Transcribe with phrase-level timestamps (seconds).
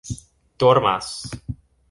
[0.59, 1.13] dormas